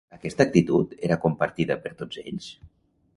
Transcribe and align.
Aquesta 0.15 0.45
actitud 0.49 0.95
era 1.09 1.19
compartida 1.27 1.77
per 1.85 1.91
tots 2.03 2.23
ells? 2.25 2.49